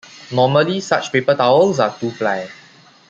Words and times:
Normally 0.31 0.79
such 0.81 1.11
paper 1.11 1.35
towels 1.35 1.79
are 1.79 1.95
two-ply. 1.95 2.49